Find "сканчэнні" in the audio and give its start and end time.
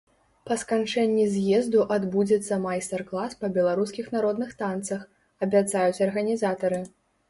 0.61-1.27